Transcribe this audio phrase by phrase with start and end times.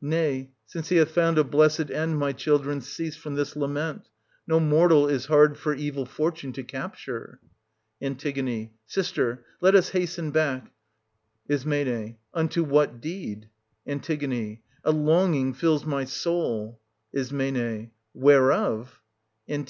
[0.00, 4.08] Nay, since he hath found a blessed end, my children, cease from this lament;
[4.46, 7.38] no mortal is hard for evil fortune to capture.
[8.00, 8.16] An.
[8.86, 10.72] Sister, let us hasten back.
[11.50, 11.66] Is.
[12.32, 12.94] Unto what str.
[12.94, 12.98] 2.
[13.02, 13.50] deed?
[13.86, 14.58] An.
[14.84, 16.80] a longing fills my soul.
[17.12, 17.30] Is.
[18.14, 19.02] Whereof?
[19.48, 19.66] An.